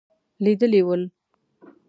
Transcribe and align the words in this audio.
لیدلي 0.43 0.81
ول. 0.87 1.01